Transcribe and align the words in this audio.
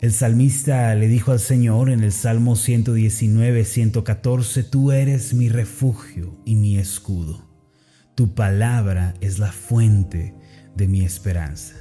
El 0.00 0.12
salmista 0.12 0.94
le 0.94 1.08
dijo 1.08 1.32
al 1.32 1.40
Señor 1.40 1.90
en 1.90 2.04
el 2.04 2.12
Salmo 2.12 2.54
119, 2.54 3.64
114, 3.64 4.62
Tú 4.62 4.92
eres 4.92 5.34
mi 5.34 5.48
refugio 5.48 6.36
y 6.44 6.54
mi 6.54 6.78
escudo. 6.78 7.48
Tu 8.14 8.32
palabra 8.32 9.14
es 9.20 9.40
la 9.40 9.50
fuente 9.50 10.34
de 10.76 10.86
mi 10.86 11.00
esperanza. 11.00 11.74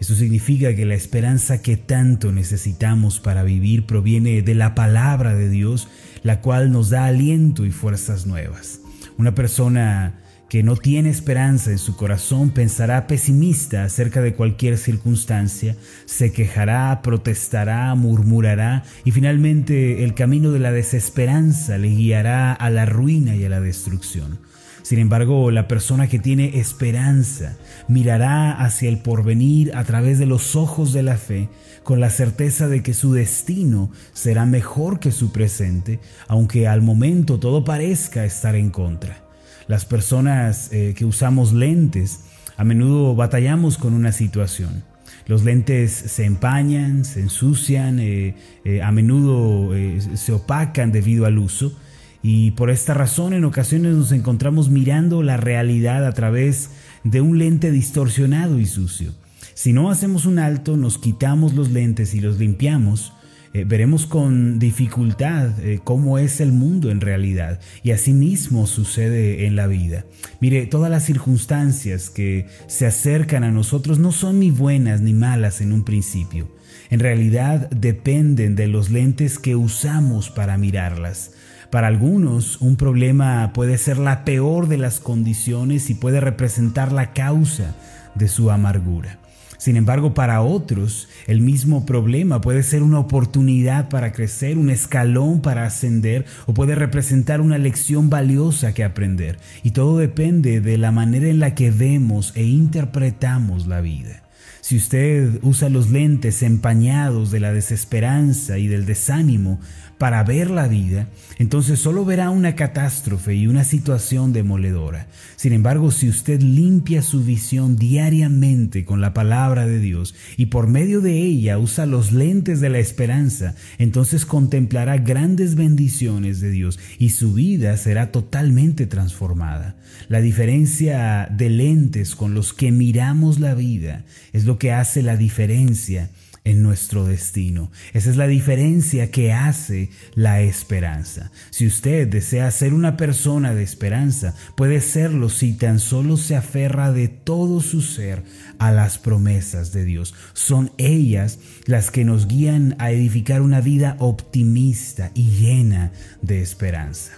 Eso 0.00 0.16
significa 0.16 0.74
que 0.74 0.84
la 0.84 0.96
esperanza 0.96 1.62
que 1.62 1.76
tanto 1.76 2.32
necesitamos 2.32 3.20
para 3.20 3.44
vivir 3.44 3.86
proviene 3.86 4.42
de 4.42 4.54
la 4.56 4.74
palabra 4.74 5.36
de 5.36 5.48
Dios, 5.48 5.86
la 6.24 6.40
cual 6.40 6.72
nos 6.72 6.90
da 6.90 7.04
aliento 7.04 7.64
y 7.64 7.70
fuerzas 7.70 8.26
nuevas. 8.26 8.80
Una 9.16 9.36
persona 9.36 10.19
que 10.50 10.64
no 10.64 10.76
tiene 10.76 11.10
esperanza 11.10 11.70
en 11.70 11.78
su 11.78 11.94
corazón 11.94 12.50
pensará 12.50 13.06
pesimista 13.06 13.84
acerca 13.84 14.20
de 14.20 14.34
cualquier 14.34 14.78
circunstancia, 14.78 15.76
se 16.06 16.32
quejará, 16.32 17.02
protestará, 17.02 17.94
murmurará 17.94 18.82
y 19.04 19.12
finalmente 19.12 20.02
el 20.02 20.14
camino 20.14 20.50
de 20.50 20.58
la 20.58 20.72
desesperanza 20.72 21.78
le 21.78 21.90
guiará 21.90 22.52
a 22.52 22.68
la 22.68 22.84
ruina 22.84 23.36
y 23.36 23.44
a 23.44 23.48
la 23.48 23.60
destrucción. 23.60 24.40
Sin 24.82 24.98
embargo, 24.98 25.52
la 25.52 25.68
persona 25.68 26.08
que 26.08 26.18
tiene 26.18 26.58
esperanza 26.58 27.56
mirará 27.86 28.50
hacia 28.50 28.88
el 28.88 28.98
porvenir 28.98 29.76
a 29.76 29.84
través 29.84 30.18
de 30.18 30.26
los 30.26 30.56
ojos 30.56 30.92
de 30.92 31.04
la 31.04 31.16
fe, 31.16 31.48
con 31.84 32.00
la 32.00 32.10
certeza 32.10 32.66
de 32.66 32.82
que 32.82 32.92
su 32.92 33.12
destino 33.12 33.92
será 34.14 34.46
mejor 34.46 34.98
que 34.98 35.12
su 35.12 35.30
presente, 35.30 36.00
aunque 36.26 36.66
al 36.66 36.82
momento 36.82 37.38
todo 37.38 37.62
parezca 37.62 38.24
estar 38.24 38.56
en 38.56 38.70
contra. 38.70 39.29
Las 39.70 39.84
personas 39.84 40.68
eh, 40.72 40.94
que 40.96 41.04
usamos 41.04 41.52
lentes 41.52 42.22
a 42.56 42.64
menudo 42.64 43.14
batallamos 43.14 43.78
con 43.78 43.94
una 43.94 44.10
situación. 44.10 44.82
Los 45.28 45.44
lentes 45.44 45.92
se 45.92 46.24
empañan, 46.24 47.04
se 47.04 47.20
ensucian, 47.20 48.00
eh, 48.00 48.34
eh, 48.64 48.82
a 48.82 48.90
menudo 48.90 49.70
se 50.16 50.32
opacan 50.32 50.90
debido 50.90 51.24
al 51.24 51.38
uso 51.38 51.72
y 52.20 52.50
por 52.50 52.68
esta 52.68 52.94
razón 52.94 53.32
en 53.32 53.44
ocasiones 53.44 53.94
nos 53.94 54.10
encontramos 54.10 54.70
mirando 54.70 55.22
la 55.22 55.36
realidad 55.36 56.04
a 56.04 56.14
través 56.14 56.70
de 57.04 57.20
un 57.20 57.38
lente 57.38 57.70
distorsionado 57.70 58.58
y 58.58 58.66
sucio. 58.66 59.14
Si 59.54 59.72
no 59.72 59.92
hacemos 59.92 60.26
un 60.26 60.40
alto, 60.40 60.76
nos 60.76 60.98
quitamos 60.98 61.54
los 61.54 61.70
lentes 61.70 62.12
y 62.14 62.20
los 62.20 62.40
limpiamos, 62.40 63.12
eh, 63.52 63.64
veremos 63.64 64.06
con 64.06 64.60
dificultad 64.60 65.58
eh, 65.60 65.80
cómo 65.82 66.18
es 66.18 66.40
el 66.40 66.52
mundo 66.52 66.90
en 66.90 67.00
realidad 67.00 67.58
y 67.82 67.90
asimismo 67.90 68.68
sucede 68.68 69.46
en 69.46 69.56
la 69.56 69.66
vida. 69.66 70.04
Mire, 70.40 70.66
todas 70.66 70.88
las 70.88 71.04
circunstancias 71.04 72.10
que 72.10 72.46
se 72.68 72.86
acercan 72.86 73.42
a 73.42 73.50
nosotros 73.50 73.98
no 73.98 74.12
son 74.12 74.38
ni 74.38 74.52
buenas 74.52 75.00
ni 75.00 75.14
malas 75.14 75.60
en 75.60 75.72
un 75.72 75.84
principio. 75.84 76.48
En 76.90 77.00
realidad 77.00 77.68
dependen 77.70 78.54
de 78.54 78.68
los 78.68 78.90
lentes 78.90 79.38
que 79.40 79.56
usamos 79.56 80.30
para 80.30 80.56
mirarlas. 80.56 81.32
Para 81.70 81.88
algunos, 81.88 82.60
un 82.60 82.76
problema 82.76 83.52
puede 83.52 83.78
ser 83.78 83.98
la 83.98 84.24
peor 84.24 84.68
de 84.68 84.76
las 84.76 85.00
condiciones 85.00 85.90
y 85.90 85.94
puede 85.94 86.20
representar 86.20 86.92
la 86.92 87.12
causa 87.12 87.76
de 88.14 88.28
su 88.28 88.50
amargura. 88.50 89.18
Sin 89.60 89.76
embargo, 89.76 90.14
para 90.14 90.40
otros, 90.40 91.06
el 91.26 91.42
mismo 91.42 91.84
problema 91.84 92.40
puede 92.40 92.62
ser 92.62 92.82
una 92.82 92.98
oportunidad 92.98 93.90
para 93.90 94.10
crecer, 94.10 94.56
un 94.56 94.70
escalón 94.70 95.42
para 95.42 95.66
ascender 95.66 96.24
o 96.46 96.54
puede 96.54 96.74
representar 96.74 97.42
una 97.42 97.58
lección 97.58 98.08
valiosa 98.08 98.72
que 98.72 98.84
aprender. 98.84 99.38
Y 99.62 99.72
todo 99.72 99.98
depende 99.98 100.62
de 100.62 100.78
la 100.78 100.92
manera 100.92 101.28
en 101.28 101.40
la 101.40 101.54
que 101.54 101.70
vemos 101.70 102.32
e 102.36 102.44
interpretamos 102.44 103.66
la 103.66 103.82
vida. 103.82 104.22
Si 104.62 104.78
usted 104.78 105.40
usa 105.42 105.68
los 105.68 105.90
lentes 105.90 106.42
empañados 106.42 107.30
de 107.30 107.40
la 107.40 107.52
desesperanza 107.52 108.56
y 108.56 108.66
del 108.66 108.86
desánimo 108.86 109.60
para 110.00 110.24
ver 110.24 110.50
la 110.50 110.66
vida, 110.66 111.08
entonces 111.36 111.78
solo 111.78 112.06
verá 112.06 112.30
una 112.30 112.54
catástrofe 112.54 113.34
y 113.34 113.46
una 113.46 113.64
situación 113.64 114.32
demoledora. 114.32 115.08
Sin 115.36 115.52
embargo, 115.52 115.90
si 115.90 116.08
usted 116.08 116.40
limpia 116.40 117.02
su 117.02 117.22
visión 117.22 117.76
diariamente 117.76 118.86
con 118.86 119.02
la 119.02 119.12
palabra 119.12 119.66
de 119.66 119.78
Dios 119.78 120.14
y 120.38 120.46
por 120.46 120.68
medio 120.68 121.02
de 121.02 121.18
ella 121.18 121.58
usa 121.58 121.84
los 121.84 122.12
lentes 122.12 122.62
de 122.62 122.70
la 122.70 122.78
esperanza, 122.78 123.54
entonces 123.76 124.24
contemplará 124.24 124.96
grandes 124.96 125.54
bendiciones 125.54 126.40
de 126.40 126.50
Dios 126.50 126.78
y 126.98 127.10
su 127.10 127.34
vida 127.34 127.76
será 127.76 128.10
totalmente 128.10 128.86
transformada. 128.86 129.76
La 130.08 130.22
diferencia 130.22 131.28
de 131.30 131.50
lentes 131.50 132.16
con 132.16 132.32
los 132.32 132.54
que 132.54 132.72
miramos 132.72 133.38
la 133.38 133.52
vida 133.52 134.06
es 134.32 134.46
lo 134.46 134.58
que 134.58 134.72
hace 134.72 135.02
la 135.02 135.18
diferencia 135.18 136.08
en 136.44 136.62
nuestro 136.62 137.04
destino. 137.04 137.70
Esa 137.92 138.10
es 138.10 138.16
la 138.16 138.26
diferencia 138.26 139.10
que 139.10 139.32
hace 139.32 139.90
la 140.14 140.40
esperanza. 140.40 141.30
Si 141.50 141.66
usted 141.66 142.08
desea 142.08 142.50
ser 142.50 142.74
una 142.74 142.96
persona 142.96 143.54
de 143.54 143.62
esperanza, 143.62 144.34
puede 144.56 144.80
serlo 144.80 145.28
si 145.28 145.52
tan 145.52 145.78
solo 145.78 146.16
se 146.16 146.36
aferra 146.36 146.92
de 146.92 147.08
todo 147.08 147.60
su 147.60 147.82
ser 147.82 148.24
a 148.58 148.72
las 148.72 148.98
promesas 148.98 149.72
de 149.72 149.84
Dios. 149.84 150.14
Son 150.32 150.72
ellas 150.78 151.38
las 151.66 151.90
que 151.90 152.04
nos 152.04 152.26
guían 152.26 152.76
a 152.78 152.90
edificar 152.90 153.42
una 153.42 153.60
vida 153.60 153.96
optimista 153.98 155.10
y 155.14 155.30
llena 155.30 155.92
de 156.22 156.40
esperanza. 156.40 157.12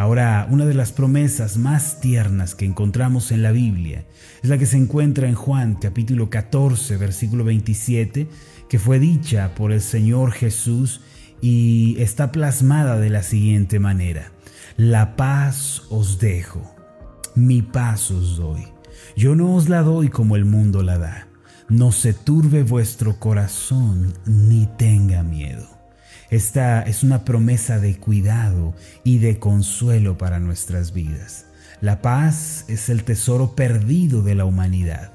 Ahora, 0.00 0.48
una 0.48 0.64
de 0.64 0.72
las 0.72 0.92
promesas 0.92 1.58
más 1.58 2.00
tiernas 2.00 2.54
que 2.54 2.64
encontramos 2.64 3.32
en 3.32 3.42
la 3.42 3.52
Biblia 3.52 4.06
es 4.42 4.48
la 4.48 4.56
que 4.56 4.64
se 4.64 4.78
encuentra 4.78 5.28
en 5.28 5.34
Juan 5.34 5.74
capítulo 5.74 6.30
14, 6.30 6.96
versículo 6.96 7.44
27, 7.44 8.26
que 8.70 8.78
fue 8.78 8.98
dicha 8.98 9.54
por 9.54 9.72
el 9.72 9.82
Señor 9.82 10.32
Jesús 10.32 11.02
y 11.42 12.00
está 12.00 12.32
plasmada 12.32 12.98
de 12.98 13.10
la 13.10 13.22
siguiente 13.22 13.78
manera. 13.78 14.32
La 14.78 15.16
paz 15.16 15.82
os 15.90 16.18
dejo, 16.18 16.74
mi 17.34 17.60
paz 17.60 18.10
os 18.10 18.38
doy. 18.38 18.68
Yo 19.18 19.34
no 19.34 19.54
os 19.54 19.68
la 19.68 19.82
doy 19.82 20.08
como 20.08 20.34
el 20.34 20.46
mundo 20.46 20.82
la 20.82 20.96
da. 20.96 21.28
No 21.68 21.92
se 21.92 22.14
turbe 22.14 22.62
vuestro 22.62 23.18
corazón 23.18 24.14
ni 24.24 24.66
tenga 24.78 25.22
miedo. 25.22 25.79
Esta 26.30 26.82
es 26.82 27.02
una 27.02 27.24
promesa 27.24 27.80
de 27.80 27.96
cuidado 27.96 28.72
y 29.02 29.18
de 29.18 29.40
consuelo 29.40 30.16
para 30.16 30.38
nuestras 30.38 30.92
vidas. 30.92 31.46
La 31.80 32.02
paz 32.02 32.64
es 32.68 32.88
el 32.88 33.02
tesoro 33.02 33.56
perdido 33.56 34.22
de 34.22 34.36
la 34.36 34.44
humanidad. 34.44 35.12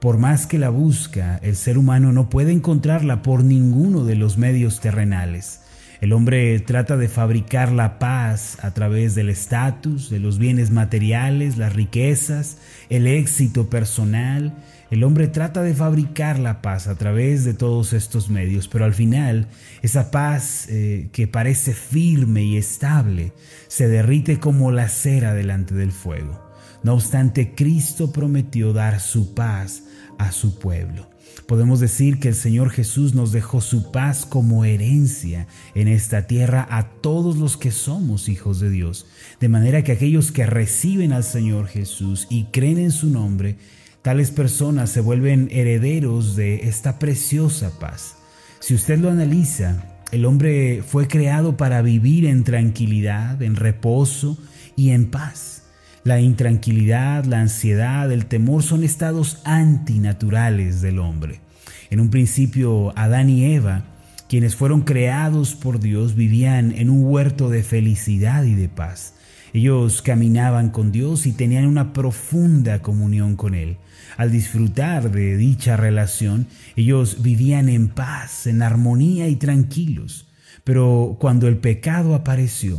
Por 0.00 0.16
más 0.16 0.46
que 0.46 0.58
la 0.58 0.70
busca, 0.70 1.38
el 1.42 1.56
ser 1.56 1.76
humano 1.76 2.12
no 2.12 2.30
puede 2.30 2.52
encontrarla 2.52 3.20
por 3.20 3.44
ninguno 3.44 4.04
de 4.04 4.16
los 4.16 4.38
medios 4.38 4.80
terrenales. 4.80 5.60
El 6.00 6.14
hombre 6.14 6.58
trata 6.60 6.96
de 6.96 7.08
fabricar 7.08 7.70
la 7.70 7.98
paz 7.98 8.56
a 8.62 8.72
través 8.72 9.14
del 9.14 9.28
estatus, 9.28 10.08
de 10.08 10.18
los 10.18 10.38
bienes 10.38 10.70
materiales, 10.70 11.58
las 11.58 11.74
riquezas, 11.74 12.56
el 12.88 13.06
éxito 13.06 13.68
personal 13.68 14.54
el 14.94 15.02
hombre 15.02 15.26
trata 15.26 15.62
de 15.62 15.74
fabricar 15.74 16.38
la 16.38 16.62
paz 16.62 16.86
a 16.86 16.94
través 16.94 17.44
de 17.44 17.52
todos 17.52 17.92
estos 17.92 18.30
medios, 18.30 18.68
pero 18.68 18.84
al 18.84 18.94
final 18.94 19.48
esa 19.82 20.12
paz 20.12 20.68
eh, 20.68 21.08
que 21.10 21.26
parece 21.26 21.74
firme 21.74 22.44
y 22.44 22.56
estable 22.56 23.32
se 23.66 23.88
derrite 23.88 24.38
como 24.38 24.70
la 24.70 24.88
cera 24.88 25.34
delante 25.34 25.74
del 25.74 25.90
fuego. 25.90 26.48
No 26.84 26.94
obstante, 26.94 27.56
Cristo 27.56 28.12
prometió 28.12 28.72
dar 28.72 29.00
su 29.00 29.34
paz 29.34 29.82
a 30.16 30.30
su 30.30 30.60
pueblo. 30.60 31.10
Podemos 31.48 31.80
decir 31.80 32.20
que 32.20 32.28
el 32.28 32.36
Señor 32.36 32.70
Jesús 32.70 33.14
nos 33.14 33.32
dejó 33.32 33.60
su 33.60 33.90
paz 33.90 34.24
como 34.24 34.64
herencia 34.64 35.48
en 35.74 35.88
esta 35.88 36.28
tierra 36.28 36.68
a 36.70 36.88
todos 37.00 37.36
los 37.36 37.56
que 37.56 37.72
somos 37.72 38.28
hijos 38.28 38.60
de 38.60 38.70
Dios, 38.70 39.06
de 39.40 39.48
manera 39.48 39.82
que 39.82 39.90
aquellos 39.90 40.30
que 40.30 40.46
reciben 40.46 41.12
al 41.12 41.24
Señor 41.24 41.66
Jesús 41.66 42.28
y 42.30 42.44
creen 42.52 42.78
en 42.78 42.92
su 42.92 43.10
nombre, 43.10 43.56
Tales 44.04 44.30
personas 44.30 44.90
se 44.90 45.00
vuelven 45.00 45.48
herederos 45.50 46.36
de 46.36 46.68
esta 46.68 46.98
preciosa 46.98 47.70
paz. 47.80 48.16
Si 48.60 48.74
usted 48.74 48.98
lo 48.98 49.08
analiza, 49.08 49.82
el 50.12 50.26
hombre 50.26 50.82
fue 50.86 51.08
creado 51.08 51.56
para 51.56 51.80
vivir 51.80 52.26
en 52.26 52.44
tranquilidad, 52.44 53.40
en 53.40 53.56
reposo 53.56 54.36
y 54.76 54.90
en 54.90 55.10
paz. 55.10 55.62
La 56.02 56.20
intranquilidad, 56.20 57.24
la 57.24 57.40
ansiedad, 57.40 58.12
el 58.12 58.26
temor 58.26 58.62
son 58.62 58.84
estados 58.84 59.40
antinaturales 59.46 60.82
del 60.82 60.98
hombre. 60.98 61.40
En 61.88 61.98
un 61.98 62.10
principio, 62.10 62.92
Adán 62.98 63.30
y 63.30 63.54
Eva, 63.54 63.84
quienes 64.28 64.54
fueron 64.54 64.82
creados 64.82 65.54
por 65.54 65.80
Dios, 65.80 66.14
vivían 66.14 66.72
en 66.72 66.90
un 66.90 67.06
huerto 67.06 67.48
de 67.48 67.62
felicidad 67.62 68.44
y 68.44 68.54
de 68.54 68.68
paz. 68.68 69.14
Ellos 69.54 70.02
caminaban 70.02 70.68
con 70.68 70.92
Dios 70.92 71.24
y 71.24 71.32
tenían 71.32 71.64
una 71.64 71.94
profunda 71.94 72.82
comunión 72.82 73.36
con 73.36 73.54
Él. 73.54 73.78
Al 74.16 74.30
disfrutar 74.30 75.10
de 75.10 75.36
dicha 75.36 75.76
relación, 75.76 76.46
ellos 76.76 77.22
vivían 77.22 77.68
en 77.68 77.88
paz, 77.88 78.46
en 78.46 78.62
armonía 78.62 79.28
y 79.28 79.36
tranquilos. 79.36 80.28
Pero 80.64 81.16
cuando 81.20 81.48
el 81.48 81.58
pecado 81.58 82.14
apareció, 82.14 82.78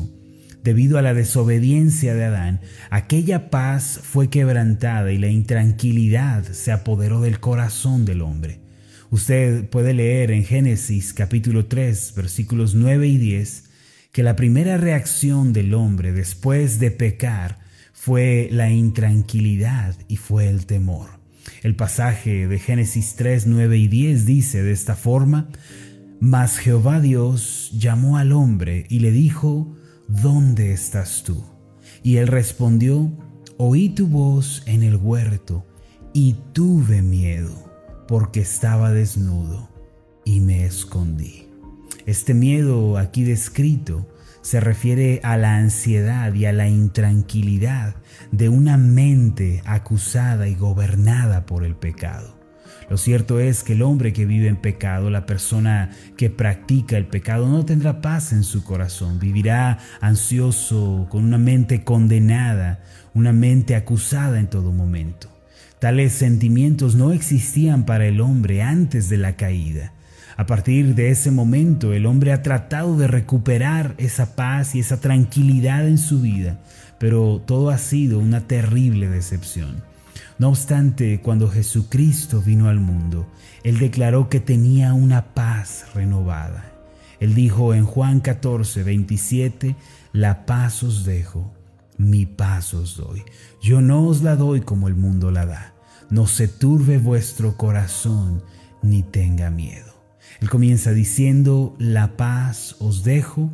debido 0.63 0.97
a 0.97 1.01
la 1.01 1.13
desobediencia 1.13 2.15
de 2.15 2.25
Adán, 2.25 2.61
aquella 2.89 3.49
paz 3.49 3.99
fue 4.01 4.29
quebrantada 4.29 5.11
y 5.11 5.17
la 5.19 5.27
intranquilidad 5.27 6.43
se 6.43 6.71
apoderó 6.71 7.21
del 7.21 7.39
corazón 7.39 8.05
del 8.05 8.21
hombre. 8.21 8.59
Usted 9.11 9.69
puede 9.69 9.93
leer 9.93 10.31
en 10.31 10.43
Génesis 10.43 11.13
capítulo 11.13 11.67
3 11.67 12.13
versículos 12.15 12.73
9 12.73 13.07
y 13.07 13.17
10 13.17 13.63
que 14.11 14.23
la 14.23 14.35
primera 14.35 14.77
reacción 14.77 15.53
del 15.53 15.73
hombre 15.73 16.11
después 16.11 16.79
de 16.79 16.89
pecar 16.89 17.59
fue 17.93 18.49
la 18.51 18.71
intranquilidad 18.71 19.95
y 20.07 20.17
fue 20.17 20.49
el 20.49 20.65
temor. 20.65 21.25
El 21.63 21.75
pasaje 21.75 22.47
de 22.47 22.59
Génesis 22.59 23.15
3, 23.15 23.47
9 23.47 23.77
y 23.77 23.88
10 23.88 24.25
dice 24.25 24.63
de 24.63 24.71
esta 24.71 24.95
forma, 24.95 25.50
Mas 26.19 26.57
Jehová 26.57 27.01
Dios 27.01 27.71
llamó 27.77 28.18
al 28.18 28.31
hombre 28.31 28.86
y 28.89 29.00
le 29.00 29.12
dijo, 29.12 29.75
¿dónde 30.07 30.71
estás 30.71 31.24
tú? 31.24 31.44
Y 32.03 32.18
él 32.18 32.27
respondió, 32.27 33.12
oí 33.57 33.89
tu 33.89 34.07
voz 34.07 34.63
en 34.65 34.83
el 34.83 34.95
huerto 34.95 35.65
y 36.13 36.36
tuve 36.53 37.01
miedo 37.01 37.53
porque 38.07 38.42
estaba 38.42 38.92
desnudo 38.92 39.69
y 40.24 40.39
me 40.39 40.65
escondí. 40.65 41.47
Este 42.06 42.33
miedo 42.33 42.97
aquí 42.97 43.24
descrito 43.24 44.07
se 44.45 44.59
refiere 44.59 45.21
a 45.24 45.38
la 45.38 45.56
ansiedad 45.56 46.31
y 46.36 46.45
a 46.45 46.53
la 46.53 46.69
intranquilidad 46.69 47.95
de 48.31 48.47
una 48.47 48.77
mente 48.77 49.63
acusada 49.65 50.47
y 50.47 50.53
gobernada 50.53 51.47
por 51.47 51.63
el 51.63 51.75
pecado. 51.75 52.38
Lo 52.88 52.97
cierto 52.97 53.39
es 53.39 53.63
que 53.63 53.74
el 53.74 53.81
hombre 53.81 54.13
que 54.13 54.27
vive 54.27 54.47
en 54.47 54.57
pecado, 54.57 55.09
la 55.09 55.25
persona 55.25 55.89
que 56.15 56.30
practica 56.30 56.95
el 56.95 57.07
pecado, 57.07 57.47
no 57.47 57.65
tendrá 57.65 58.01
paz 58.01 58.33
en 58.33 58.44
su 58.44 58.63
corazón, 58.63 59.18
vivirá 59.18 59.80
ansioso, 60.00 61.07
con 61.09 61.25
una 61.25 61.39
mente 61.39 61.83
condenada, 61.83 62.83
una 63.15 63.33
mente 63.33 63.75
acusada 63.75 64.39
en 64.39 64.45
todo 64.45 64.71
momento. 64.71 65.27
Tales 65.80 66.13
sentimientos 66.13 66.94
no 66.94 67.13
existían 67.13 67.83
para 67.83 68.06
el 68.06 68.21
hombre 68.21 68.62
antes 68.62 69.09
de 69.09 69.18
la 69.18 69.38
caída. 69.38 69.94
A 70.37 70.45
partir 70.45 70.95
de 70.95 71.11
ese 71.11 71.31
momento 71.31 71.93
el 71.93 72.05
hombre 72.05 72.33
ha 72.33 72.41
tratado 72.41 72.97
de 72.97 73.07
recuperar 73.07 73.95
esa 73.97 74.35
paz 74.35 74.75
y 74.75 74.79
esa 74.79 74.99
tranquilidad 74.99 75.87
en 75.87 75.97
su 75.97 76.21
vida, 76.21 76.59
pero 76.99 77.41
todo 77.45 77.69
ha 77.69 77.77
sido 77.77 78.19
una 78.19 78.41
terrible 78.41 79.07
decepción. 79.07 79.83
No 80.37 80.49
obstante, 80.49 81.21
cuando 81.21 81.49
Jesucristo 81.49 82.41
vino 82.41 82.67
al 82.67 82.81
mundo, 82.81 83.25
Él 83.63 83.79
declaró 83.79 84.27
que 84.27 84.41
tenía 84.41 84.93
una 84.93 85.33
paz 85.33 85.85
renovada. 85.93 86.65
Él 87.21 87.33
dijo 87.33 87.73
en 87.73 87.85
Juan 87.85 88.19
14, 88.19 88.83
27, 88.83 89.77
La 90.11 90.45
paz 90.45 90.83
os 90.83 91.05
dejo, 91.05 91.53
mi 91.97 92.25
paz 92.25 92.73
os 92.73 92.97
doy. 92.97 93.23
Yo 93.61 93.79
no 93.79 94.05
os 94.05 94.21
la 94.21 94.35
doy 94.35 94.59
como 94.59 94.89
el 94.89 94.95
mundo 94.95 95.31
la 95.31 95.45
da. 95.45 95.73
No 96.09 96.27
se 96.27 96.49
turbe 96.49 96.97
vuestro 96.97 97.55
corazón, 97.55 98.43
ni 98.81 99.01
tenga 99.01 99.49
miedo. 99.49 99.94
Él 100.45 100.51
comienza 100.51 100.92
diciendo, 100.92 101.75
la 101.80 102.18
paz 102.18 102.75
os 102.77 103.03
dejo, 103.03 103.51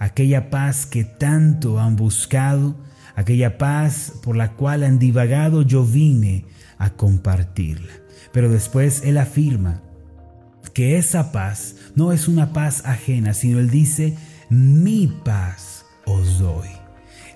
aquella 0.00 0.50
paz 0.50 0.84
que 0.84 1.04
tanto 1.04 1.78
han 1.78 1.94
buscado, 1.94 2.74
aquella 3.14 3.56
paz 3.56 4.14
por 4.20 4.34
la 4.34 4.54
cual 4.54 4.82
han 4.82 4.98
divagado, 4.98 5.62
yo 5.62 5.84
vine 5.84 6.46
a 6.76 6.90
compartirla. 6.90 7.92
Pero 8.32 8.48
después 8.48 9.02
Él 9.04 9.18
afirma 9.18 9.80
que 10.72 10.98
esa 10.98 11.30
paz 11.30 11.76
no 11.94 12.10
es 12.10 12.26
una 12.26 12.52
paz 12.52 12.82
ajena, 12.84 13.32
sino 13.32 13.60
Él 13.60 13.70
dice, 13.70 14.16
mi 14.50 15.06
paz 15.06 15.86
os 16.04 16.40
doy. 16.40 16.68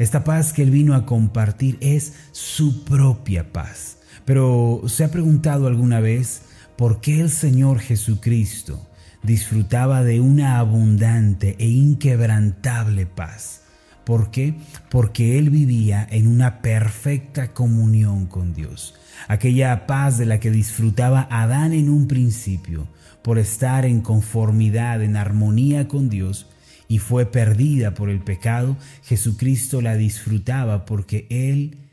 Esta 0.00 0.24
paz 0.24 0.52
que 0.52 0.64
Él 0.64 0.72
vino 0.72 0.96
a 0.96 1.06
compartir 1.06 1.78
es 1.80 2.14
su 2.32 2.82
propia 2.82 3.52
paz. 3.52 3.98
Pero 4.24 4.82
¿se 4.88 5.04
ha 5.04 5.12
preguntado 5.12 5.68
alguna 5.68 6.00
vez 6.00 6.42
por 6.76 7.00
qué 7.00 7.20
el 7.20 7.30
Señor 7.30 7.78
Jesucristo 7.78 8.87
disfrutaba 9.22 10.04
de 10.04 10.20
una 10.20 10.58
abundante 10.58 11.56
e 11.58 11.66
inquebrantable 11.66 13.06
paz. 13.06 13.62
¿Por 14.04 14.30
qué? 14.30 14.54
Porque 14.90 15.38
él 15.38 15.50
vivía 15.50 16.06
en 16.10 16.28
una 16.28 16.62
perfecta 16.62 17.52
comunión 17.52 18.26
con 18.26 18.54
Dios. 18.54 18.94
Aquella 19.26 19.86
paz 19.86 20.16
de 20.16 20.24
la 20.24 20.40
que 20.40 20.50
disfrutaba 20.50 21.28
Adán 21.30 21.74
en 21.74 21.90
un 21.90 22.08
principio, 22.08 22.88
por 23.22 23.38
estar 23.38 23.84
en 23.84 24.00
conformidad, 24.00 25.02
en 25.02 25.16
armonía 25.16 25.88
con 25.88 26.08
Dios, 26.08 26.46
y 26.88 27.00
fue 27.00 27.26
perdida 27.26 27.92
por 27.92 28.08
el 28.08 28.20
pecado, 28.20 28.78
Jesucristo 29.02 29.82
la 29.82 29.94
disfrutaba 29.96 30.86
porque 30.86 31.26
él 31.28 31.90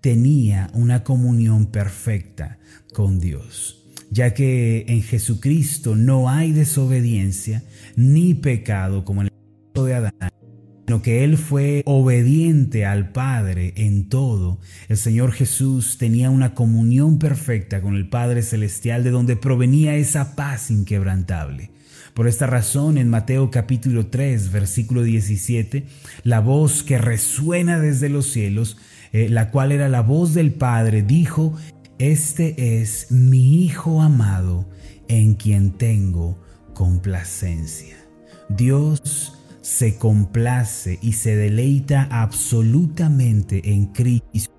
tenía 0.00 0.70
una 0.72 1.04
comunión 1.04 1.66
perfecta 1.66 2.58
con 2.94 3.20
Dios 3.20 3.81
ya 4.12 4.34
que 4.34 4.84
en 4.88 5.02
Jesucristo 5.02 5.96
no 5.96 6.28
hay 6.28 6.52
desobediencia 6.52 7.62
ni 7.96 8.34
pecado 8.34 9.06
como 9.06 9.22
en 9.22 9.28
el 9.28 9.32
caso 9.72 9.86
de 9.86 9.94
Adán, 9.94 10.30
sino 10.86 11.00
que 11.00 11.24
Él 11.24 11.38
fue 11.38 11.82
obediente 11.86 12.84
al 12.84 13.10
Padre 13.10 13.72
en 13.76 14.10
todo. 14.10 14.60
El 14.90 14.98
Señor 14.98 15.32
Jesús 15.32 15.96
tenía 15.96 16.28
una 16.28 16.54
comunión 16.54 17.18
perfecta 17.18 17.80
con 17.80 17.96
el 17.96 18.06
Padre 18.06 18.42
Celestial 18.42 19.02
de 19.02 19.10
donde 19.10 19.36
provenía 19.36 19.96
esa 19.96 20.36
paz 20.36 20.70
inquebrantable. 20.70 21.70
Por 22.12 22.28
esta 22.28 22.46
razón, 22.46 22.98
en 22.98 23.08
Mateo 23.08 23.50
capítulo 23.50 24.08
3, 24.08 24.52
versículo 24.52 25.02
17, 25.02 25.86
la 26.24 26.40
voz 26.40 26.82
que 26.82 26.98
resuena 26.98 27.80
desde 27.80 28.10
los 28.10 28.26
cielos, 28.26 28.76
eh, 29.14 29.30
la 29.30 29.50
cual 29.50 29.72
era 29.72 29.88
la 29.88 30.02
voz 30.02 30.34
del 30.34 30.52
Padre, 30.52 31.00
dijo, 31.00 31.56
este 32.10 32.80
es 32.80 33.12
mi 33.12 33.64
Hijo 33.64 34.02
amado 34.02 34.66
en 35.06 35.34
quien 35.34 35.70
tengo 35.70 36.36
complacencia. 36.74 37.96
Dios 38.48 39.38
se 39.60 39.96
complace 39.98 40.98
y 41.00 41.12
se 41.12 41.36
deleita 41.36 42.08
absolutamente 42.10 43.72
en 43.72 43.86
Cristo. 43.86 44.52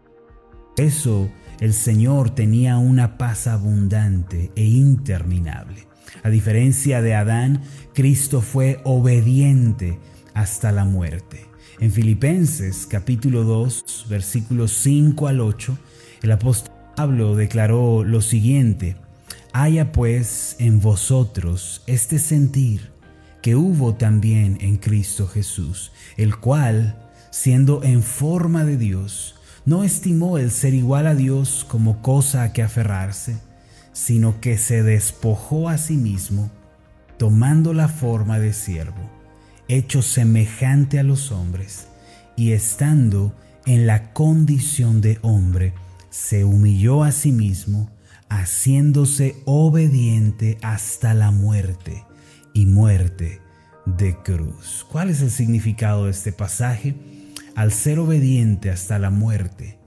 Eso 0.78 1.30
el 1.60 1.74
Señor 1.74 2.30
tenía 2.30 2.78
una 2.78 3.18
paz 3.18 3.48
abundante 3.48 4.52
e 4.56 4.64
interminable. 4.64 5.88
A 6.24 6.30
diferencia 6.30 7.02
de 7.02 7.14
Adán, 7.14 7.62
Cristo 7.94 8.40
fue 8.40 8.80
obediente 8.86 10.00
hasta 10.34 10.72
la 10.72 10.86
muerte. 10.86 11.46
En 11.82 11.92
Filipenses 11.92 12.88
capítulo 12.90 13.44
2, 13.44 14.06
versículos 14.10 14.72
5 14.72 15.28
al 15.28 15.42
8, 15.42 15.78
el 16.22 16.32
apóstol 16.32 16.73
Pablo 16.96 17.36
declaró 17.36 18.04
lo 18.04 18.22
siguiente, 18.22 18.96
haya 19.52 19.92
pues 19.92 20.56
en 20.60 20.80
vosotros 20.80 21.82
este 21.88 22.20
sentir 22.20 22.92
que 23.42 23.56
hubo 23.56 23.96
también 23.96 24.58
en 24.62 24.78
Cristo 24.78 25.28
Jesús, 25.28 25.92
el 26.18 26.38
cual, 26.38 26.96
siendo 27.32 27.84
en 27.84 28.04
forma 28.04 28.64
de 28.64 28.78
Dios, 28.78 29.36
no 29.66 29.84
estimó 29.84 30.38
el 30.38 30.52
ser 30.52 30.74
igual 30.74 31.08
a 31.08 31.16
Dios 31.16 31.66
como 31.68 32.02
cosa 32.02 32.44
a 32.44 32.54
que 32.54 32.62
aferrarse, 32.62 33.38
sino 33.92 34.40
que 34.40 34.58
se 34.58 34.84
despojó 34.84 35.70
a 35.70 35.78
sí 35.78 35.98
mismo, 35.98 36.52
tomando 37.18 37.74
la 37.74 37.88
forma 37.88 38.40
de 38.40 38.54
siervo, 38.54 39.10
hecho 39.68 40.02
semejante 40.02 41.00
a 41.00 41.04
los 41.04 41.32
hombres, 41.32 41.88
y 42.36 42.52
estando 42.52 43.34
en 43.66 43.88
la 43.88 44.14
condición 44.14 45.02
de 45.02 45.20
hombre, 45.22 45.74
se 46.14 46.46
humilló 46.46 47.04
a 47.04 47.12
sí 47.12 47.32
mismo, 47.32 47.90
haciéndose 48.30 49.36
obediente 49.46 50.60
hasta 50.62 51.16
la 51.16 51.32
muerte 51.32 52.06
y 52.54 52.68
muerte 52.68 53.42
de 53.88 54.16
cruz. 54.18 54.86
¿Cuál 54.92 55.10
es 55.10 55.22
el 55.22 55.32
significado 55.32 56.06
de 56.06 56.12
este 56.12 56.32
pasaje? 56.32 56.94
Al 57.56 57.72
ser 57.72 57.98
obediente 57.98 58.70
hasta 58.70 59.00
la 59.00 59.10
muerte, 59.10 59.80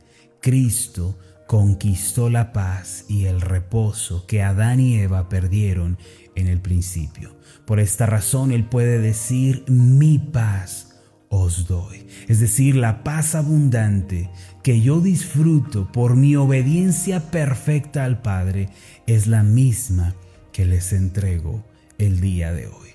Cristo 0.42 1.16
conquistó 1.46 2.28
la 2.28 2.52
paz 2.52 3.04
y 3.08 3.26
el 3.26 3.40
reposo 3.40 4.26
que 4.26 4.42
Adán 4.42 4.80
y 4.80 4.96
Eva 4.96 5.28
perdieron 5.28 5.96
en 6.34 6.48
el 6.48 6.60
principio. 6.60 7.36
Por 7.66 7.78
esta 7.78 8.04
razón 8.04 8.50
Él 8.50 8.64
puede 8.64 8.98
decir, 8.98 9.64
mi 9.68 10.18
paz 10.18 10.96
os 11.28 11.68
doy. 11.68 12.06
Es 12.28 12.40
decir, 12.40 12.74
la 12.76 13.04
paz 13.04 13.34
abundante 13.34 14.30
que 14.66 14.80
yo 14.80 15.00
disfruto 15.00 15.92
por 15.92 16.16
mi 16.16 16.34
obediencia 16.34 17.30
perfecta 17.30 18.04
al 18.04 18.20
Padre 18.20 18.68
es 19.06 19.28
la 19.28 19.44
misma 19.44 20.16
que 20.50 20.66
les 20.66 20.92
entrego 20.92 21.64
el 21.98 22.20
día 22.20 22.52
de 22.52 22.66
hoy. 22.66 22.88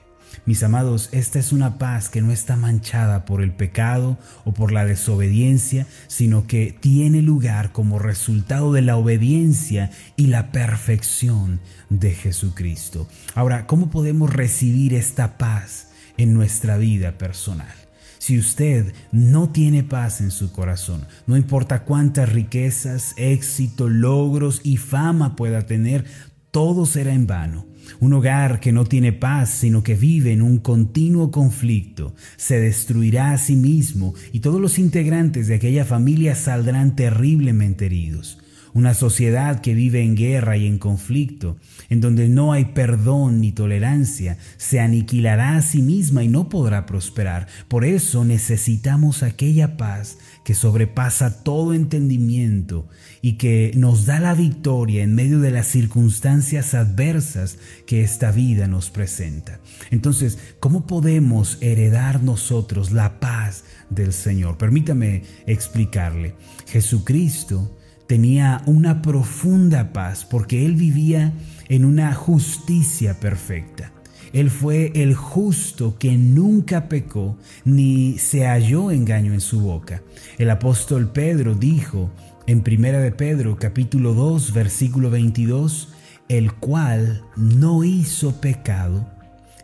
Mis 0.46 0.64
amados, 0.64 1.08
esta 1.14 1.40
es 1.40 1.54
una 1.54 1.78
paz 1.78 2.10
que 2.10 2.22
no 2.22 2.34
está 2.34 2.58
manchada 2.58 3.24
por 3.24 3.42
el 3.42 3.54
pecado 3.54 4.20
o 4.44 4.54
por 4.54 4.74
la 4.74 4.84
desobediencia, 4.84 5.88
sino 6.08 6.46
que 6.46 6.76
tiene 6.78 7.22
lugar 7.22 7.72
como 7.72 8.00
resultado 8.00 8.74
de 8.74 8.82
la 8.82 8.98
obediencia 8.98 9.92
y 10.18 10.28
la 10.28 10.52
perfección 10.52 11.62
de 11.90 12.12
Jesucristo. 12.12 13.08
Ahora, 13.34 13.66
¿cómo 13.66 13.90
podemos 13.90 14.30
recibir 14.30 14.94
esta 14.94 15.38
paz 15.38 15.88
en 16.18 16.34
nuestra 16.34 16.76
vida 16.76 17.18
personal? 17.18 17.91
Si 18.22 18.38
usted 18.38 18.94
no 19.12 19.50
tiene 19.50 19.82
paz 19.82 20.22
en 20.22 20.30
su 20.30 20.52
corazón, 20.52 21.08
no 21.26 21.38
importa 21.38 21.86
cuántas 21.86 22.32
riquezas, 22.32 23.16
éxito, 23.18 23.90
logros 23.90 24.62
y 24.64 24.78
fama 24.78 25.36
pueda 25.36 25.66
tener, 25.66 26.06
todo 26.52 26.86
será 26.86 27.16
en 27.16 27.26
vano. 27.26 27.66
Un 28.00 28.14
hogar 28.14 28.60
que 28.60 28.72
no 28.72 28.86
tiene 28.86 29.12
paz, 29.12 29.50
sino 29.50 29.82
que 29.82 29.96
vive 29.96 30.34
en 30.34 30.44
un 30.44 30.60
continuo 30.60 31.32
conflicto, 31.32 32.14
se 32.38 32.60
destruirá 32.60 33.32
a 33.32 33.40
sí 33.40 33.56
mismo 33.56 34.14
y 34.32 34.42
todos 34.42 34.62
los 34.62 34.78
integrantes 34.78 35.48
de 35.48 35.56
aquella 35.56 35.84
familia 35.84 36.36
saldrán 36.36 36.96
terriblemente 36.96 37.88
heridos. 37.88 38.38
Una 38.74 38.94
sociedad 38.94 39.60
que 39.60 39.74
vive 39.74 40.02
en 40.02 40.16
guerra 40.16 40.56
y 40.56 40.66
en 40.66 40.80
conflicto, 40.80 41.58
en 41.90 42.00
donde 42.00 42.30
no 42.30 42.54
hay 42.54 42.66
perdón 42.66 43.42
ni 43.42 43.52
tolerancia, 43.52 44.38
se 44.58 44.80
aniquilará 44.80 45.58
a 45.58 45.62
sí 45.62 45.82
misma 45.82 46.24
y 46.24 46.30
no 46.30 46.48
podrá 46.48 46.86
prosperar. 46.86 47.48
Por 47.68 47.84
eso 47.84 48.24
necesitamos 48.24 49.24
aquella 49.24 49.76
paz 49.76 50.18
que 50.46 50.54
sobrepasa 50.54 51.44
todo 51.44 51.74
entendimiento 51.74 52.88
y 53.22 53.34
que 53.34 53.72
nos 53.76 54.06
da 54.06 54.20
la 54.20 54.34
victoria 54.34 55.04
en 55.04 55.16
medio 55.16 55.40
de 55.40 55.52
las 55.52 55.68
circunstancias 55.68 56.74
adversas 56.74 57.58
que 57.86 58.02
esta 58.02 58.32
vida 58.32 58.68
nos 58.68 58.90
presenta. 58.90 59.60
Entonces, 59.92 60.40
¿cómo 60.60 60.88
podemos 60.88 61.58
heredar 61.62 62.24
nosotros 62.24 62.92
la 62.92 63.20
paz 63.20 63.66
del 63.90 64.14
Señor? 64.14 64.58
Permítame 64.58 65.24
explicarle. 65.46 66.36
Jesucristo 66.68 67.78
tenía 68.12 68.62
una 68.66 69.02
profunda 69.02 69.94
paz 69.94 70.28
porque 70.30 70.66
Él 70.66 70.76
vivía 70.76 71.32
en 71.70 71.86
una 71.86 72.14
justicia 72.14 73.18
perfecta. 73.22 73.94
Él 74.34 74.50
fue 74.50 74.92
el 74.96 75.16
justo 75.16 75.98
que 75.98 76.18
nunca 76.18 76.90
pecó 76.90 77.38
ni 77.64 78.18
se 78.18 78.46
halló 78.46 78.92
engaño 78.92 79.32
en 79.32 79.40
su 79.40 79.62
boca. 79.62 80.02
El 80.38 80.50
apóstol 80.50 81.14
Pedro 81.14 81.56
dijo 81.56 82.12
en 82.48 82.64
Primera 82.64 83.00
de 83.00 83.14
Pedro 83.14 83.56
capítulo 83.58 84.14
2 84.14 84.52
versículo 84.52 85.10
22, 85.10 85.94
el 86.28 86.52
cual 86.52 87.24
no 87.38 87.86
hizo 87.86 88.42
pecado 88.42 89.08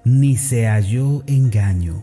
ni 0.05 0.37
se 0.37 0.67
halló 0.67 1.21
engaño 1.27 2.01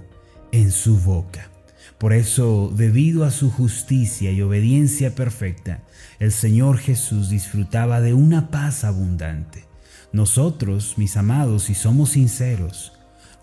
en 0.52 0.72
su 0.72 0.98
boca. 0.98 1.53
Por 1.98 2.12
eso, 2.12 2.72
debido 2.74 3.24
a 3.24 3.30
su 3.30 3.50
justicia 3.50 4.32
y 4.32 4.42
obediencia 4.42 5.14
perfecta, 5.14 5.82
el 6.18 6.32
Señor 6.32 6.78
Jesús 6.78 7.30
disfrutaba 7.30 8.00
de 8.00 8.14
una 8.14 8.50
paz 8.50 8.84
abundante. 8.84 9.64
Nosotros, 10.12 10.94
mis 10.96 11.16
amados, 11.16 11.64
si 11.64 11.74
somos 11.74 12.10
sinceros, 12.10 12.92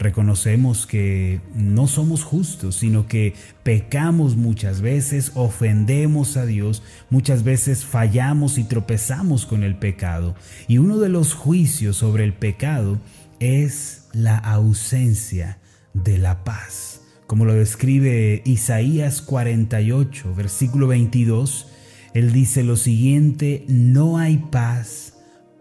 reconocemos 0.02 0.88
que 0.88 1.42
no 1.54 1.88
somos 1.88 2.24
justos, 2.24 2.78
sino 2.78 3.08
que 3.08 3.36
pecamos 3.64 4.36
muchas 4.36 4.82
veces, 4.82 5.32
ofendemos 5.36 6.38
a 6.38 6.46
Dios, 6.46 6.82
muchas 7.10 7.44
veces 7.44 7.86
fallamos 7.86 8.58
y 8.58 8.64
tropezamos 8.64 9.46
con 9.46 9.64
el 9.64 9.76
pecado. 9.76 10.36
Y 10.68 10.80
uno 10.80 10.98
de 10.98 11.10
los 11.10 11.34
juicios 11.34 11.98
sobre 11.98 12.24
el 12.24 12.34
pecado 12.34 13.00
es 13.40 14.08
la 14.14 14.38
ausencia 14.38 15.60
de 15.94 16.18
la 16.18 16.44
paz. 16.44 17.01
Como 17.32 17.46
lo 17.46 17.54
describe 17.54 18.42
Isaías 18.44 19.22
48, 19.22 20.36
versículo 20.36 20.88
22, 20.88 21.68
él 22.14 22.34
dice 22.34 22.62
lo 22.62 22.76
siguiente, 22.76 23.64
no 23.70 24.18
hay 24.18 24.36
paz 24.52 25.14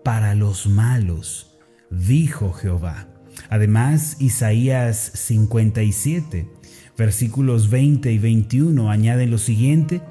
para 0.03 0.35
los 0.35 0.67
malos, 0.67 1.61
dijo 1.89 2.53
Jehová. 2.53 3.07
Además, 3.51 4.17
Isaías 4.19 5.13
57, 5.15 6.49
versículos 6.99 7.71
20 7.71 8.11
y 8.11 8.19
21 8.19 8.91
añaden 8.91 9.31
lo 9.31 9.39
siguiente, 9.39 10.03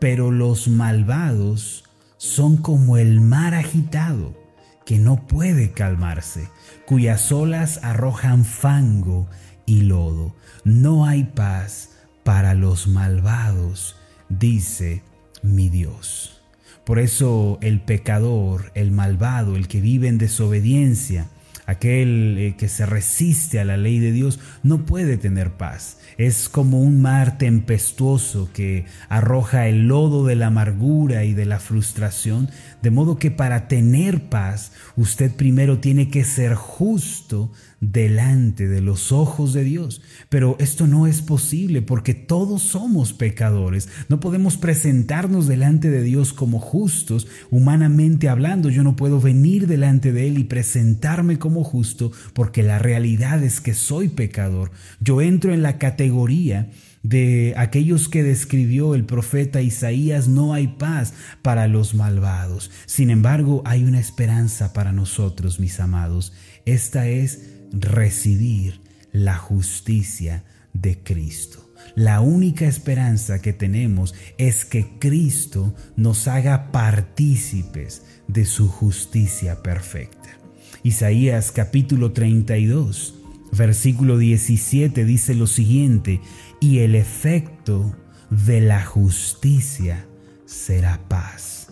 pero 0.00 0.32
los 0.32 0.66
malvados 0.66 1.84
son 2.16 2.56
como 2.56 2.96
el 2.96 3.20
mar 3.20 3.54
agitado, 3.54 4.36
que 4.84 4.98
no 4.98 5.28
puede 5.28 5.70
calmarse, 5.70 6.48
cuyas 6.84 7.30
olas 7.30 7.78
arrojan 7.84 8.44
fango 8.44 9.28
y 9.66 9.82
lodo. 9.82 10.34
No 10.64 11.04
hay 11.04 11.24
paz 11.24 11.90
para 12.24 12.54
los 12.54 12.86
malvados, 12.86 13.96
dice 14.28 15.02
mi 15.42 15.68
Dios. 15.68 16.40
Por 16.84 16.98
eso 17.00 17.58
el 17.62 17.80
pecador, 17.80 18.70
el 18.74 18.92
malvado, 18.92 19.56
el 19.56 19.68
que 19.68 19.80
vive 19.80 20.08
en 20.08 20.18
desobediencia, 20.18 21.26
aquel 21.66 22.36
eh, 22.38 22.54
que 22.56 22.68
se 22.68 22.86
resiste 22.86 23.58
a 23.58 23.64
la 23.64 23.76
ley 23.76 23.98
de 23.98 24.12
Dios, 24.12 24.38
no 24.62 24.86
puede 24.86 25.16
tener 25.16 25.52
paz. 25.52 25.98
Es 26.16 26.48
como 26.48 26.80
un 26.80 27.02
mar 27.02 27.38
tempestuoso 27.38 28.48
que 28.52 28.86
arroja 29.08 29.66
el 29.66 29.88
lodo 29.88 30.24
de 30.24 30.36
la 30.36 30.46
amargura 30.46 31.24
y 31.24 31.34
de 31.34 31.44
la 31.44 31.58
frustración, 31.58 32.48
de 32.82 32.90
modo 32.90 33.18
que 33.18 33.30
para 33.30 33.68
tener 33.68 34.28
paz 34.28 34.72
usted 34.96 35.34
primero 35.34 35.78
tiene 35.78 36.08
que 36.08 36.24
ser 36.24 36.54
justo 36.54 37.50
delante 37.80 38.68
de 38.68 38.80
los 38.80 39.12
ojos 39.12 39.52
de 39.52 39.64
Dios. 39.64 40.02
Pero 40.28 40.56
esto 40.58 40.86
no 40.86 41.06
es 41.06 41.22
posible 41.22 41.82
porque 41.82 42.14
todos 42.14 42.62
somos 42.62 43.12
pecadores. 43.12 43.88
No 44.08 44.20
podemos 44.20 44.56
presentarnos 44.56 45.46
delante 45.46 45.90
de 45.90 46.02
Dios 46.02 46.32
como 46.32 46.58
justos, 46.58 47.26
humanamente 47.50 48.28
hablando. 48.28 48.70
Yo 48.70 48.82
no 48.82 48.96
puedo 48.96 49.20
venir 49.20 49.66
delante 49.66 50.12
de 50.12 50.28
Él 50.28 50.38
y 50.38 50.44
presentarme 50.44 51.38
como 51.38 51.64
justo 51.64 52.12
porque 52.32 52.62
la 52.62 52.78
realidad 52.78 53.42
es 53.42 53.60
que 53.60 53.74
soy 53.74 54.08
pecador. 54.08 54.70
Yo 55.00 55.20
entro 55.20 55.52
en 55.52 55.62
la 55.62 55.78
categoría 55.78 56.70
de 57.02 57.54
aquellos 57.56 58.08
que 58.08 58.24
describió 58.24 58.96
el 58.96 59.04
profeta 59.04 59.62
Isaías, 59.62 60.26
no 60.26 60.54
hay 60.54 60.66
paz 60.66 61.14
para 61.40 61.68
los 61.68 61.94
malvados. 61.94 62.72
Sin 62.86 63.10
embargo, 63.10 63.62
hay 63.64 63.84
una 63.84 64.00
esperanza 64.00 64.72
para 64.72 64.92
nosotros, 64.92 65.60
mis 65.60 65.78
amados. 65.78 66.32
Esta 66.64 67.06
es 67.06 67.55
recibir 67.72 68.80
la 69.12 69.36
justicia 69.36 70.44
de 70.72 71.02
Cristo. 71.02 71.66
La 71.94 72.20
única 72.20 72.66
esperanza 72.66 73.40
que 73.40 73.52
tenemos 73.52 74.14
es 74.38 74.64
que 74.64 74.98
Cristo 74.98 75.74
nos 75.96 76.28
haga 76.28 76.70
partícipes 76.72 78.02
de 78.28 78.44
su 78.44 78.68
justicia 78.68 79.62
perfecta. 79.62 80.38
Isaías 80.82 81.52
capítulo 81.52 82.12
32, 82.12 83.14
versículo 83.52 84.18
17 84.18 85.04
dice 85.04 85.34
lo 85.34 85.46
siguiente, 85.46 86.20
y 86.60 86.80
el 86.80 86.94
efecto 86.94 87.96
de 88.30 88.60
la 88.60 88.84
justicia 88.84 90.06
será 90.44 91.00
paz, 91.08 91.68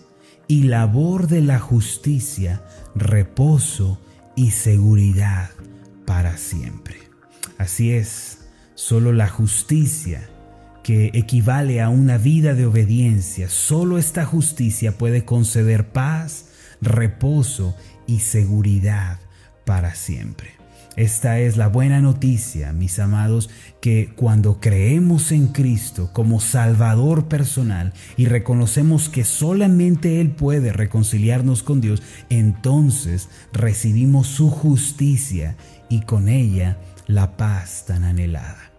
y 0.48 0.64
labor 0.64 1.28
de 1.28 1.42
la 1.42 1.58
justicia, 1.58 2.64
reposo 2.94 4.00
y 4.36 4.52
seguridad 4.52 5.50
para 6.04 6.36
siempre. 6.36 6.96
Así 7.58 7.92
es, 7.92 8.46
solo 8.74 9.12
la 9.12 9.28
justicia, 9.28 10.28
que 10.82 11.10
equivale 11.14 11.80
a 11.80 11.88
una 11.88 12.18
vida 12.18 12.54
de 12.54 12.66
obediencia, 12.66 13.48
solo 13.48 13.98
esta 13.98 14.26
justicia 14.26 14.98
puede 14.98 15.24
conceder 15.24 15.88
paz, 15.92 16.50
reposo 16.82 17.74
y 18.06 18.20
seguridad 18.20 19.18
para 19.64 19.94
siempre. 19.94 20.64
Esta 20.96 21.40
es 21.40 21.56
la 21.56 21.66
buena 21.66 22.00
noticia, 22.00 22.72
mis 22.72 23.00
amados, 23.00 23.50
que 23.80 24.12
cuando 24.14 24.60
creemos 24.60 25.32
en 25.32 25.48
Cristo 25.48 26.10
como 26.12 26.38
Salvador 26.38 27.26
personal 27.26 27.92
y 28.16 28.26
reconocemos 28.26 29.08
que 29.08 29.24
solamente 29.24 30.20
Él 30.20 30.30
puede 30.30 30.72
reconciliarnos 30.72 31.64
con 31.64 31.80
Dios, 31.80 32.00
entonces 32.30 33.28
recibimos 33.52 34.28
su 34.28 34.50
justicia 34.50 35.56
y 35.88 36.02
con 36.02 36.28
ella 36.28 36.78
la 37.06 37.36
paz 37.36 37.84
tan 37.86 38.04
anhelada. 38.04 38.70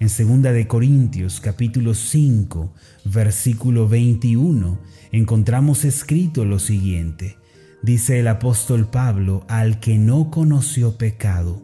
En 0.00 0.08
2 0.08 0.42
de 0.52 0.66
Corintios 0.66 1.40
capítulo 1.40 1.94
5, 1.94 2.72
versículo 3.04 3.88
21, 3.88 4.78
encontramos 5.12 5.84
escrito 5.84 6.44
lo 6.44 6.58
siguiente: 6.58 7.36
Dice 7.82 8.20
el 8.20 8.28
apóstol 8.28 8.88
Pablo, 8.88 9.44
al 9.48 9.80
que 9.80 9.96
no 9.98 10.30
conoció 10.30 10.98
pecado, 10.98 11.62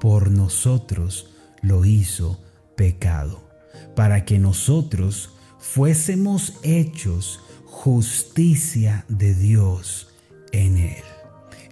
por 0.00 0.30
nosotros 0.30 1.30
lo 1.62 1.84
hizo 1.84 2.42
pecado, 2.76 3.48
para 3.94 4.24
que 4.24 4.38
nosotros 4.38 5.30
fuésemos 5.58 6.58
hechos 6.62 7.40
justicia 7.66 9.04
de 9.08 9.34
Dios 9.34 10.08
en 10.52 10.78
él. 10.78 11.19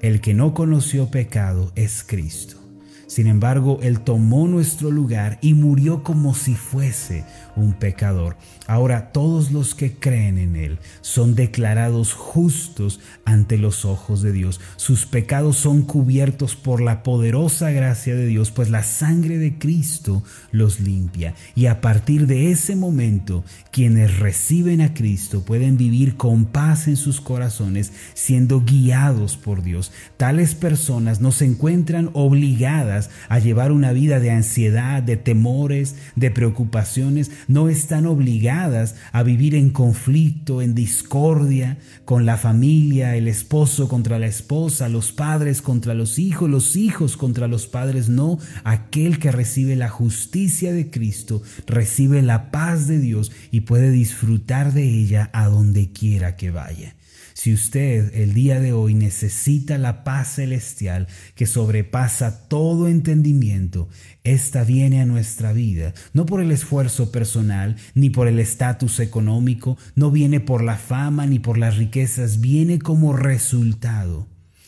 El 0.00 0.20
que 0.20 0.32
no 0.32 0.54
conoció 0.54 1.10
pecado 1.10 1.72
es 1.74 2.04
Cristo. 2.04 2.67
Sin 3.08 3.26
embargo, 3.26 3.78
Él 3.82 4.00
tomó 4.00 4.46
nuestro 4.46 4.90
lugar 4.90 5.38
y 5.40 5.54
murió 5.54 6.02
como 6.02 6.34
si 6.34 6.54
fuese 6.54 7.24
un 7.56 7.72
pecador. 7.72 8.36
Ahora 8.66 9.12
todos 9.12 9.50
los 9.50 9.74
que 9.74 9.94
creen 9.94 10.36
en 10.36 10.56
Él 10.56 10.78
son 11.00 11.34
declarados 11.34 12.12
justos 12.12 13.00
ante 13.24 13.56
los 13.56 13.86
ojos 13.86 14.20
de 14.20 14.32
Dios. 14.32 14.60
Sus 14.76 15.06
pecados 15.06 15.56
son 15.56 15.82
cubiertos 15.82 16.54
por 16.54 16.82
la 16.82 17.02
poderosa 17.02 17.70
gracia 17.70 18.14
de 18.14 18.26
Dios, 18.26 18.50
pues 18.50 18.68
la 18.68 18.82
sangre 18.82 19.38
de 19.38 19.58
Cristo 19.58 20.22
los 20.52 20.80
limpia. 20.80 21.34
Y 21.54 21.64
a 21.64 21.80
partir 21.80 22.26
de 22.26 22.50
ese 22.50 22.76
momento, 22.76 23.42
quienes 23.72 24.18
reciben 24.18 24.82
a 24.82 24.92
Cristo 24.92 25.42
pueden 25.46 25.78
vivir 25.78 26.16
con 26.18 26.44
paz 26.44 26.88
en 26.88 26.96
sus 26.96 27.22
corazones, 27.22 27.90
siendo 28.12 28.60
guiados 28.60 29.38
por 29.38 29.62
Dios. 29.62 29.92
Tales 30.18 30.54
personas 30.54 31.22
no 31.22 31.32
se 31.32 31.46
encuentran 31.46 32.10
obligadas 32.12 32.97
a 33.28 33.38
llevar 33.38 33.72
una 33.72 33.92
vida 33.92 34.20
de 34.20 34.30
ansiedad, 34.30 35.02
de 35.02 35.16
temores, 35.16 35.96
de 36.16 36.30
preocupaciones, 36.30 37.30
no 37.46 37.68
están 37.68 38.06
obligadas 38.06 38.96
a 39.12 39.22
vivir 39.22 39.54
en 39.54 39.70
conflicto, 39.70 40.62
en 40.62 40.74
discordia 40.74 41.78
con 42.04 42.26
la 42.26 42.36
familia, 42.36 43.16
el 43.16 43.28
esposo 43.28 43.88
contra 43.88 44.18
la 44.18 44.26
esposa, 44.26 44.88
los 44.88 45.12
padres 45.12 45.62
contra 45.62 45.94
los 45.94 46.18
hijos, 46.18 46.48
los 46.50 46.76
hijos 46.76 47.16
contra 47.16 47.48
los 47.48 47.66
padres. 47.66 48.08
No, 48.08 48.38
aquel 48.64 49.18
que 49.18 49.32
recibe 49.32 49.76
la 49.76 49.88
justicia 49.88 50.72
de 50.72 50.90
Cristo 50.90 51.42
recibe 51.66 52.22
la 52.22 52.50
paz 52.50 52.86
de 52.86 52.98
Dios 52.98 53.32
y 53.50 53.60
puede 53.60 53.90
disfrutar 53.90 54.72
de 54.72 54.84
ella 54.84 55.30
a 55.32 55.46
donde 55.46 55.92
quiera 55.92 56.36
que 56.36 56.50
vaya. 56.50 56.94
Si 57.40 57.52
usted 57.52 58.16
el 58.16 58.34
día 58.34 58.58
de 58.58 58.72
hoy 58.72 58.94
necesita 58.94 59.78
la 59.78 60.02
paz 60.02 60.34
celestial 60.34 61.06
que 61.36 61.46
sobrepasa 61.46 62.48
todo 62.48 62.88
entendimiento, 62.88 63.88
esta 64.24 64.64
viene 64.64 65.00
a 65.00 65.06
nuestra 65.06 65.52
vida, 65.52 65.94
no 66.12 66.26
por 66.26 66.40
el 66.40 66.50
esfuerzo 66.50 67.12
personal, 67.12 67.76
ni 67.94 68.10
por 68.10 68.26
el 68.26 68.40
estatus 68.40 68.98
económico, 68.98 69.78
no 69.94 70.10
viene 70.10 70.40
por 70.40 70.64
la 70.64 70.78
fama 70.78 71.26
ni 71.26 71.38
por 71.38 71.58
las 71.58 71.76
riquezas, 71.76 72.40
viene 72.40 72.80
como 72.80 73.12
resultado 73.12 74.26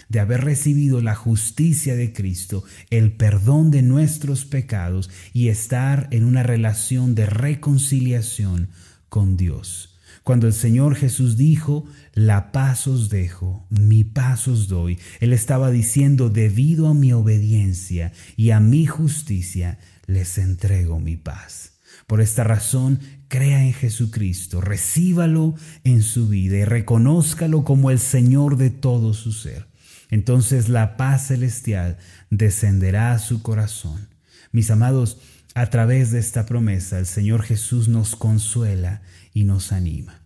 de 0.08 0.20
haber 0.20 0.42
recibido 0.42 1.02
la 1.02 1.16
justicia 1.16 1.96
de 1.96 2.12
Cristo, 2.12 2.62
el 2.90 3.10
perdón 3.10 3.72
de 3.72 3.82
nuestros 3.82 4.44
pecados 4.44 5.10
y 5.32 5.48
estar 5.48 6.06
en 6.12 6.24
una 6.24 6.44
relación 6.44 7.16
de 7.16 7.26
reconciliación 7.26 8.68
con 9.08 9.36
Dios. 9.36 9.89
Cuando 10.30 10.46
el 10.46 10.52
Señor 10.52 10.94
Jesús 10.94 11.36
dijo, 11.36 11.86
la 12.14 12.52
paz 12.52 12.86
os 12.86 13.08
dejo, 13.08 13.66
mi 13.68 14.04
paz 14.04 14.46
os 14.46 14.68
doy, 14.68 14.96
Él 15.18 15.32
estaba 15.32 15.72
diciendo, 15.72 16.30
debido 16.30 16.86
a 16.86 16.94
mi 16.94 17.12
obediencia 17.12 18.12
y 18.36 18.52
a 18.52 18.60
mi 18.60 18.86
justicia, 18.86 19.80
les 20.06 20.38
entrego 20.38 21.00
mi 21.00 21.16
paz. 21.16 21.72
Por 22.06 22.20
esta 22.20 22.44
razón, 22.44 23.00
crea 23.26 23.64
en 23.64 23.72
Jesucristo, 23.72 24.60
recíbalo 24.60 25.56
en 25.82 26.00
su 26.00 26.28
vida 26.28 26.58
y 26.58 26.64
reconózcalo 26.64 27.64
como 27.64 27.90
el 27.90 27.98
Señor 27.98 28.56
de 28.56 28.70
todo 28.70 29.14
su 29.14 29.32
ser. 29.32 29.66
Entonces 30.10 30.68
la 30.68 30.96
paz 30.96 31.26
celestial 31.26 31.98
descenderá 32.30 33.14
a 33.14 33.18
su 33.18 33.42
corazón. 33.42 34.06
Mis 34.52 34.70
amados, 34.70 35.18
a 35.56 35.70
través 35.70 36.12
de 36.12 36.20
esta 36.20 36.46
promesa, 36.46 37.00
el 37.00 37.06
Señor 37.06 37.42
Jesús 37.42 37.88
nos 37.88 38.14
consuela 38.14 39.02
y 39.34 39.42
nos 39.42 39.72
anima. 39.72 40.19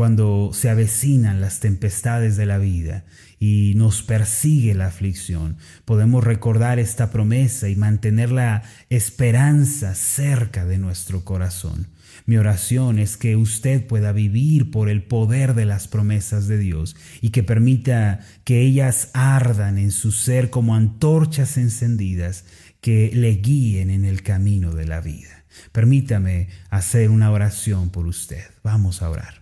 Cuando 0.00 0.52
se 0.54 0.70
avecinan 0.70 1.42
las 1.42 1.60
tempestades 1.60 2.38
de 2.38 2.46
la 2.46 2.56
vida 2.56 3.04
y 3.38 3.74
nos 3.76 4.02
persigue 4.02 4.72
la 4.74 4.86
aflicción, 4.86 5.58
podemos 5.84 6.24
recordar 6.24 6.78
esta 6.78 7.10
promesa 7.10 7.68
y 7.68 7.76
mantener 7.76 8.32
la 8.32 8.62
esperanza 8.88 9.94
cerca 9.94 10.64
de 10.64 10.78
nuestro 10.78 11.22
corazón. 11.22 11.88
Mi 12.24 12.38
oración 12.38 12.98
es 12.98 13.18
que 13.18 13.36
usted 13.36 13.86
pueda 13.86 14.12
vivir 14.12 14.70
por 14.70 14.88
el 14.88 15.02
poder 15.02 15.52
de 15.52 15.66
las 15.66 15.86
promesas 15.86 16.48
de 16.48 16.56
Dios 16.56 16.96
y 17.20 17.28
que 17.28 17.42
permita 17.42 18.20
que 18.44 18.62
ellas 18.62 19.10
ardan 19.12 19.76
en 19.76 19.90
su 19.90 20.12
ser 20.12 20.48
como 20.48 20.76
antorchas 20.76 21.58
encendidas 21.58 22.46
que 22.80 23.10
le 23.12 23.32
guíen 23.32 23.90
en 23.90 24.06
el 24.06 24.22
camino 24.22 24.72
de 24.72 24.86
la 24.86 25.02
vida. 25.02 25.44
Permítame 25.72 26.48
hacer 26.70 27.10
una 27.10 27.30
oración 27.30 27.90
por 27.90 28.06
usted. 28.06 28.44
Vamos 28.62 29.02
a 29.02 29.10
orar. 29.10 29.39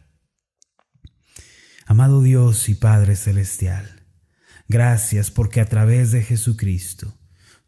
Amado 1.91 2.21
Dios 2.21 2.69
y 2.69 2.75
Padre 2.75 3.17
Celestial, 3.17 3.89
gracias 4.69 5.31
porque 5.31 5.63
a 5.63 5.65
través 5.65 6.13
de 6.13 6.23
Jesucristo 6.23 7.15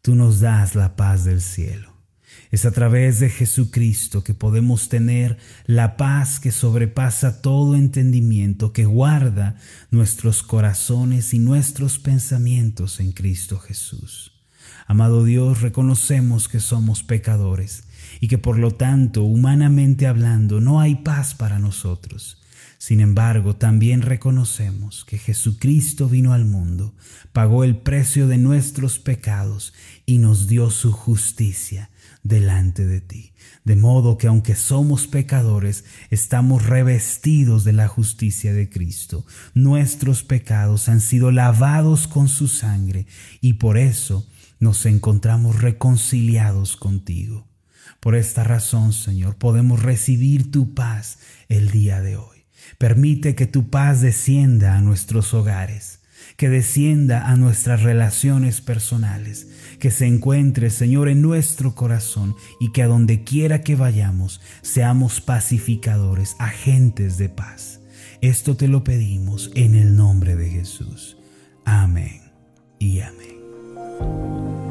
tú 0.03 0.13
nos 0.13 0.39
das 0.39 0.75
la 0.75 0.95
paz 0.95 1.23
del 1.23 1.41
cielo. 1.41 1.91
Es 2.51 2.65
a 2.65 2.71
través 2.71 3.19
de 3.19 3.31
Jesucristo 3.31 4.23
que 4.23 4.35
podemos 4.35 4.89
tener 4.89 5.39
la 5.65 5.97
paz 5.97 6.39
que 6.39 6.51
sobrepasa 6.51 7.41
todo 7.41 7.73
entendimiento, 7.73 8.73
que 8.73 8.85
guarda 8.85 9.55
nuestros 9.89 10.43
corazones 10.43 11.33
y 11.33 11.39
nuestros 11.39 11.97
pensamientos 11.97 12.99
en 12.99 13.13
Cristo 13.13 13.57
Jesús. 13.57 14.33
Amado 14.85 15.23
Dios, 15.23 15.61
reconocemos 15.61 16.47
que 16.47 16.59
somos 16.59 17.01
pecadores 17.01 17.85
y 18.19 18.27
que 18.27 18.37
por 18.37 18.59
lo 18.59 18.75
tanto, 18.75 19.23
humanamente 19.23 20.05
hablando, 20.05 20.61
no 20.61 20.79
hay 20.79 20.93
paz 20.93 21.33
para 21.33 21.57
nosotros. 21.57 22.40
Sin 22.81 22.99
embargo, 22.99 23.57
también 23.57 24.01
reconocemos 24.01 25.05
que 25.05 25.19
Jesucristo 25.19 26.09
vino 26.09 26.33
al 26.33 26.45
mundo, 26.45 26.95
pagó 27.31 27.63
el 27.63 27.77
precio 27.77 28.27
de 28.27 28.39
nuestros 28.39 28.97
pecados 28.97 29.75
y 30.07 30.17
nos 30.17 30.47
dio 30.47 30.71
su 30.71 30.91
justicia 30.91 31.91
delante 32.23 32.87
de 32.87 32.99
ti. 32.99 33.33
De 33.63 33.75
modo 33.75 34.17
que 34.17 34.25
aunque 34.25 34.55
somos 34.55 35.05
pecadores, 35.05 35.85
estamos 36.09 36.65
revestidos 36.65 37.65
de 37.65 37.73
la 37.73 37.87
justicia 37.87 38.51
de 38.51 38.67
Cristo. 38.67 39.27
Nuestros 39.53 40.23
pecados 40.23 40.89
han 40.89 41.01
sido 41.01 41.29
lavados 41.29 42.07
con 42.07 42.27
su 42.27 42.47
sangre 42.47 43.05
y 43.41 43.53
por 43.53 43.77
eso 43.77 44.27
nos 44.59 44.87
encontramos 44.87 45.61
reconciliados 45.61 46.77
contigo. 46.77 47.47
Por 47.99 48.15
esta 48.15 48.43
razón, 48.43 48.91
Señor, 48.91 49.35
podemos 49.35 49.83
recibir 49.83 50.49
tu 50.49 50.73
paz 50.73 51.19
el 51.47 51.69
día 51.69 52.01
de 52.01 52.17
hoy. 52.17 52.40
Permite 52.77 53.35
que 53.35 53.45
tu 53.45 53.69
paz 53.69 54.01
descienda 54.01 54.75
a 54.75 54.81
nuestros 54.81 55.33
hogares, 55.33 55.99
que 56.37 56.49
descienda 56.49 57.27
a 57.29 57.35
nuestras 57.35 57.83
relaciones 57.83 58.61
personales, 58.61 59.47
que 59.79 59.91
se 59.91 60.05
encuentre, 60.05 60.69
Señor, 60.69 61.09
en 61.09 61.21
nuestro 61.21 61.75
corazón 61.75 62.35
y 62.59 62.71
que 62.71 62.83
a 62.83 62.87
donde 62.87 63.23
quiera 63.23 63.61
que 63.61 63.75
vayamos 63.75 64.41
seamos 64.61 65.21
pacificadores, 65.21 66.35
agentes 66.39 67.17
de 67.17 67.29
paz. 67.29 67.81
Esto 68.21 68.55
te 68.55 68.67
lo 68.67 68.83
pedimos 68.83 69.51
en 69.55 69.75
el 69.75 69.95
nombre 69.95 70.35
de 70.35 70.49
Jesús. 70.49 71.17
Amén 71.65 72.21
y 72.79 72.99
amén. 72.99 74.70